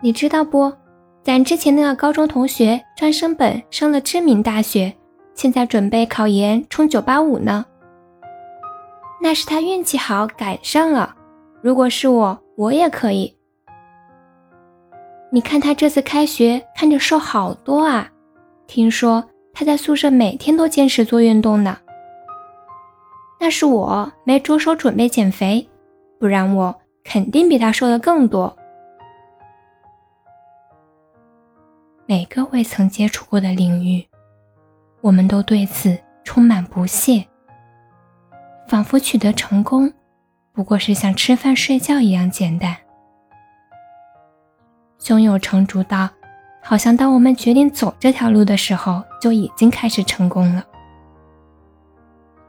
[0.00, 0.72] 你知道不？
[1.24, 4.94] 咱之前那个高中同学专升本升了知名大学，
[5.34, 7.66] 现在准备考研冲九八五呢。
[9.20, 11.16] 那是他运气好赶上了，
[11.60, 13.34] 如果是我，我也可以。
[15.32, 18.08] 你看他这次开学看着瘦好多啊，
[18.68, 21.76] 听说他在宿舍每天都坚持做运动呢。
[23.40, 25.68] 那是我没着手准备减肥，
[26.20, 28.56] 不然我肯定比他瘦的更多。
[32.10, 34.02] 每个未曾接触过的领域，
[35.02, 37.22] 我们都对此充满不屑，
[38.66, 39.92] 仿佛取得成功
[40.54, 42.74] 不过是像吃饭睡觉一样简单。
[44.98, 46.08] 胸有成竹到，
[46.62, 50.64] 好像当我们决定走这条路的时候，就已经开始成功了。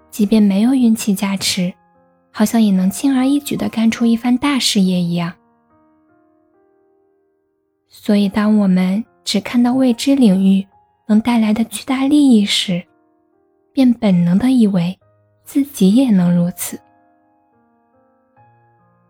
[0.10, 1.74] 即便没有运气加持，
[2.32, 5.34] 好像也能轻而易举地干出一番大事业一样。
[7.90, 10.66] 所以，当我们只看到未知领域
[11.06, 12.84] 能带来的巨大利益时，
[13.72, 14.98] 便本能的以为
[15.44, 16.80] 自己也能如此。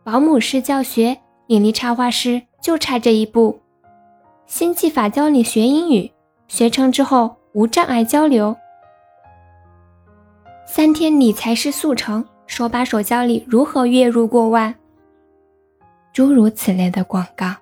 [0.03, 3.61] 保姆式教学引力插画师就差这一步，
[4.45, 6.11] 新技法教你学英语，
[6.49, 8.53] 学成之后无障碍交流。
[10.67, 14.75] 三天理财师速成，手把手教你如何月入过万。
[16.11, 17.55] 诸如此类的广告。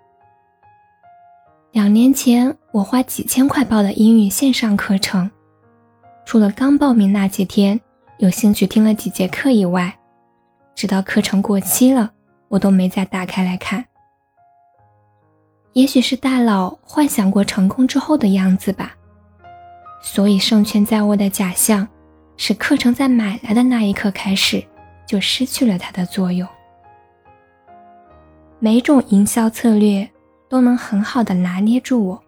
[1.78, 5.30] 两年前，我花几千块报的英语线上课程，
[6.25, 7.80] 除了刚报名那几天
[8.17, 9.95] 有兴趣听了几节课以外，
[10.73, 12.11] 直到课程过期了，
[12.47, 13.86] 我都没再打开来看。
[15.73, 18.95] 也许是大佬幻想过成功之后的样子吧，
[20.02, 21.88] 所以胜券在握的假象，
[22.38, 24.66] 使课程在买来的那一刻开始
[25.06, 26.50] 就失去了它的作用。
[28.58, 30.09] 每种营销策略。
[30.50, 32.24] 都能很好的拿捏住我，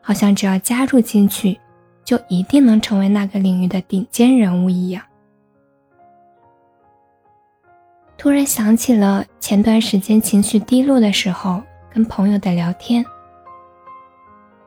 [0.00, 1.58] 好像只要加入进去，
[2.04, 5.02] 就一定能成为那个领域的顶尖人物一样。
[8.16, 11.60] 突然想起了前段时间情绪低落的时候
[11.92, 13.04] 跟朋友的聊天，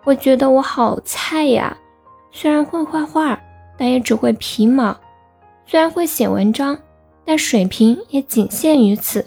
[0.03, 1.75] 我觉得我好菜呀，
[2.31, 3.39] 虽然会画画，
[3.77, 4.93] 但也只会皮毛；
[5.65, 6.77] 虽然会写文章，
[7.25, 9.25] 但水平也仅限于此，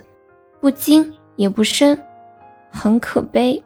[0.61, 1.99] 不精也不深。
[2.71, 3.63] 很可悲。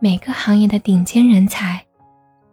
[0.00, 1.84] 每个行业的顶尖人才，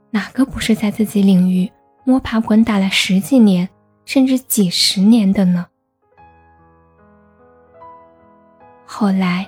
[0.09, 1.71] 哪个不是在自己领域
[2.03, 3.69] 摸爬滚打了十几年，
[4.03, 5.67] 甚至几十年的呢？
[8.85, 9.47] 后来，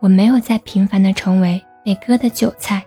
[0.00, 2.84] 我没有再频繁的成为被割的韭菜，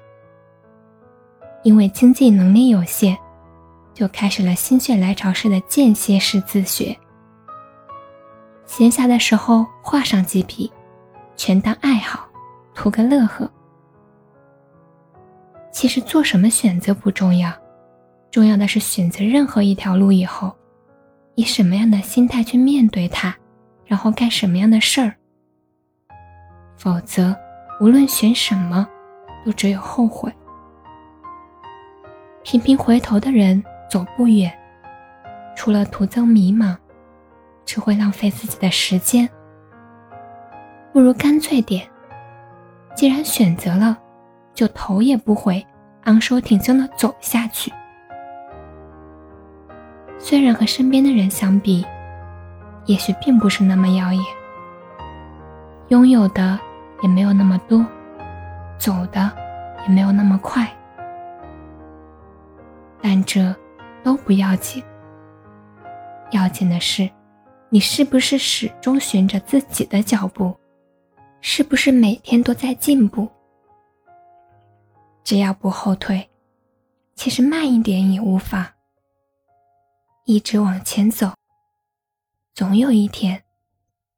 [1.64, 3.18] 因为经济能力有限，
[3.94, 6.98] 就开始了心血来潮式的间歇式自学。
[8.66, 10.70] 闲暇的时候画上几笔。
[11.40, 12.28] 全当爱好，
[12.76, 13.50] 图个乐呵。
[15.72, 17.50] 其实做什么选择不重要，
[18.30, 20.54] 重要的是选择任何一条路以后，
[21.36, 23.34] 以什么样的心态去面对它，
[23.86, 25.16] 然后干什么样的事儿。
[26.76, 27.34] 否则，
[27.80, 28.86] 无论选什么，
[29.46, 30.30] 都只有后悔。
[32.44, 34.52] 频频回头的人走不远，
[35.56, 36.76] 除了徒增迷茫，
[37.64, 39.30] 只会浪费自己的时间。
[40.92, 41.88] 不如干脆点，
[42.96, 43.98] 既然选择了，
[44.54, 45.66] 就头也不回，
[46.06, 47.72] 昂首挺胸的走下去。
[50.18, 51.86] 虽然和身边的人相比，
[52.86, 54.24] 也许并不是那么耀眼，
[55.90, 56.60] 拥有的
[57.02, 57.86] 也没有那么多，
[58.78, 59.32] 走的
[59.88, 60.68] 也没有那么快，
[63.02, 63.56] 但这
[64.04, 64.84] 都不要紧。
[66.32, 67.10] 要紧的是，
[67.70, 70.56] 你是不是始终循着自己的脚步。
[71.42, 73.30] 是不是每天都在进步？
[75.24, 76.30] 只要不后退，
[77.16, 78.66] 其实慢一点也无妨。
[80.26, 81.34] 一直往前走，
[82.54, 83.44] 总有一天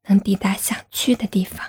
[0.04, 1.66] 能抵达想去的地方。